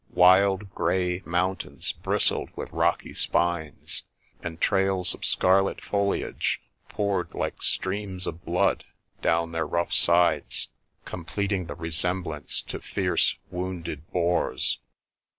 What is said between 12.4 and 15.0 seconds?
to fierce, wounded boars.